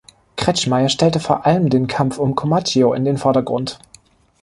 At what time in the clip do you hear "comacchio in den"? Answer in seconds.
2.33-3.19